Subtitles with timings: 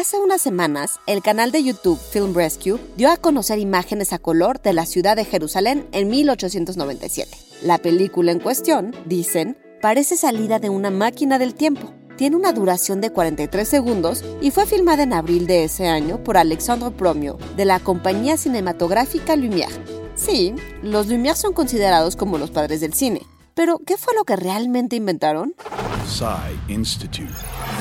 [0.00, 4.58] Hace unas semanas, el canal de YouTube Film Rescue dio a conocer imágenes a color
[4.62, 7.36] de la ciudad de Jerusalén en 1897.
[7.60, 11.92] La película en cuestión, dicen, parece salida de una máquina del tiempo.
[12.16, 16.38] Tiene una duración de 43 segundos y fue filmada en abril de ese año por
[16.38, 19.68] Alexandre Promio, de la compañía cinematográfica Lumière.
[20.14, 23.20] Sí, los Lumière son considerados como los padres del cine.
[23.54, 25.54] Pero, ¿qué fue lo que realmente inventaron?
[26.68, 27.32] Institute.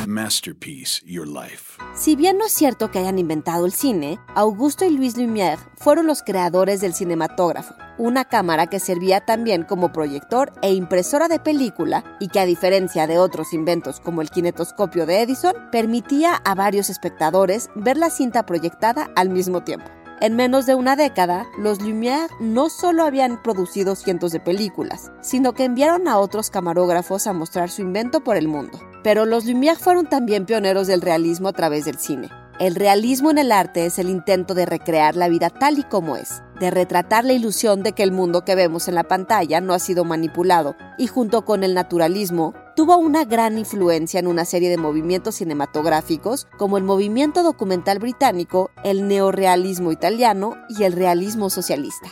[0.08, 1.82] Masterpiece Your Life.
[1.96, 6.08] Si bien no es cierto que hayan inventado el cine, Augusto y Louis Lumière fueron
[6.08, 12.04] los creadores del cinematógrafo, una cámara que servía también como proyector e impresora de película
[12.20, 16.90] y que a diferencia de otros inventos como el kinetoscopio de Edison, permitía a varios
[16.90, 19.90] espectadores ver la cinta proyectada al mismo tiempo.
[20.22, 25.54] En menos de una década, los Lumière no solo habían producido cientos de películas, sino
[25.54, 28.80] que enviaron a otros camarógrafos a mostrar su invento por el mundo.
[29.02, 32.30] Pero los Lumière fueron también pioneros del realismo a través del cine.
[32.60, 36.18] El realismo en el arte es el intento de recrear la vida tal y como
[36.18, 39.74] es, de retratar la ilusión de que el mundo que vemos en la pantalla no
[39.74, 44.70] ha sido manipulado, y junto con el naturalismo, tuvo una gran influencia en una serie
[44.70, 52.10] de movimientos cinematográficos como el movimiento documental británico, el neorealismo italiano y el realismo socialista.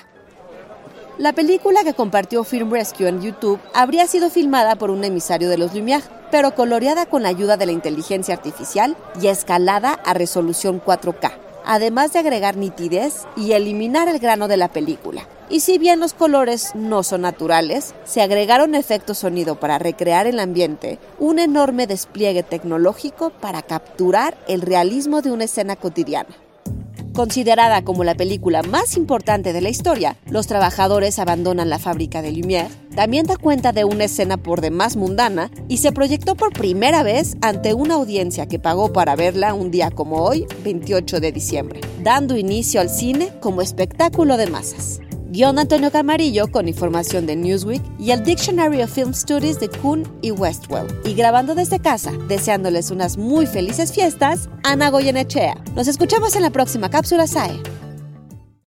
[1.18, 5.58] La película que compartió Film Rescue en YouTube habría sido filmada por un emisario de
[5.58, 10.80] los Lumière, pero coloreada con la ayuda de la inteligencia artificial y escalada a resolución
[10.80, 11.32] 4K,
[11.66, 15.28] además de agregar nitidez y eliminar el grano de la película.
[15.50, 20.40] Y si bien los colores no son naturales, se agregaron efectos sonido para recrear el
[20.40, 26.30] ambiente, un enorme despliegue tecnológico para capturar el realismo de una escena cotidiana.
[27.18, 32.32] Considerada como la película más importante de la historia, Los trabajadores abandonan la fábrica de
[32.32, 37.02] Lumière, también da cuenta de una escena por demás mundana y se proyectó por primera
[37.02, 41.82] vez ante una audiencia que pagó para verla un día como hoy, 28 de diciembre,
[42.04, 45.00] dando inicio al cine como espectáculo de masas.
[45.30, 50.04] Guión Antonio Camarillo con información de Newsweek y el Dictionary of Film Studies de Kuhn
[50.21, 50.88] y Westwell.
[51.04, 55.61] Y grabando desde casa, deseándoles unas muy felices fiestas, Ana Goyenechea.
[55.76, 57.61] Nos escuchamos en la próxima cápsula SAE.